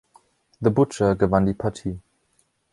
The 0.61 0.71
Butcher 0.71 1.13
gewann 1.15 1.45
die 1.45 1.53
Partie. 1.53 1.99